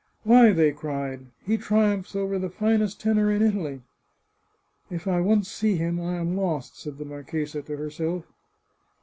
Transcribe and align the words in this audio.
"Why," 0.23 0.51
they 0.51 0.71
cried," 0.71 1.27
he 1.45 1.57
triumphs 1.59 2.15
over 2.15 2.39
the 2.39 2.49
finest 2.49 2.99
tenor 2.99 3.31
in 3.31 3.43
Italy!"" 3.43 3.83
If 4.89 5.07
I 5.07 5.21
once 5.21 5.47
see 5.47 5.75
him 5.75 5.99
I 6.01 6.15
am 6.15 6.35
lost!" 6.35 6.79
said 6.81 6.97
the 6.97 7.05
marchesa 7.05 7.61
to 7.61 7.77
herself. 7.77 8.25